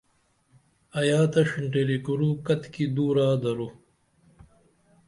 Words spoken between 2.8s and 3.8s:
دورا درو؟